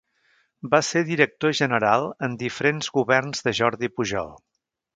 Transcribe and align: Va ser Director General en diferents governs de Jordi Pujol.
Va 0.71 0.79
ser 0.87 1.03
Director 1.09 1.53
General 1.59 2.07
en 2.29 2.39
diferents 2.45 2.89
governs 2.99 3.47
de 3.49 3.55
Jordi 3.61 3.91
Pujol. 3.99 4.37